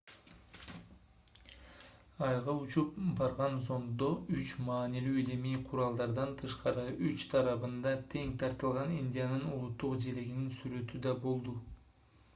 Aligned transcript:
айга 2.27 2.53
учуп 2.61 2.95
барган 3.19 3.59
зонддо 3.67 4.07
үч 4.37 4.55
маанилүү 4.69 5.13
илимий 5.25 5.59
куралдардан 5.67 6.33
тышкары 6.41 6.85
үч 7.11 7.25
тарабында 7.35 7.93
тең 8.15 8.31
тартылган 8.45 8.95
индиянын 9.03 9.47
улуттук 9.59 10.01
желегинин 10.07 10.49
сүрөтү 10.63 11.03
да 11.07 11.15
болду 11.27 11.55